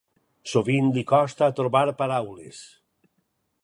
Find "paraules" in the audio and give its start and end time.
2.03-2.67